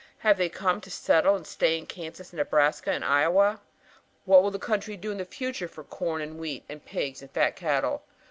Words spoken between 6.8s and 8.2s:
pigs and fat cattle?